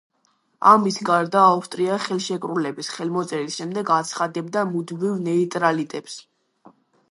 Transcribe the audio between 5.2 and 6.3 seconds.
ნეიტრალიტეტს.